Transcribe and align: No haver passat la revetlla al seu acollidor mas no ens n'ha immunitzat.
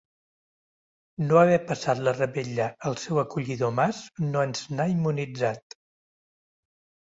No 1.27 1.37
haver 1.41 1.59
passat 1.73 2.01
la 2.07 2.15
revetlla 2.15 2.67
al 2.91 2.97
seu 3.03 3.21
acollidor 3.25 3.77
mas 3.83 4.03
no 4.33 4.49
ens 4.49 4.67
n'ha 4.75 4.91
immunitzat. 4.99 5.81